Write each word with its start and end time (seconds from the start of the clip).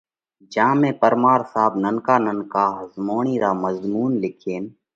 جيا 0.53 0.67
۾ 0.79 0.89
پرمار 1.01 1.41
صاحب 1.51 1.73
ننڪا 1.83 2.15
ننڪا 2.25 2.65
ۿزموڻِي 2.79 3.35
را 3.43 3.51
مضمُونَ 3.63 4.11
لکينَ 4.21 4.63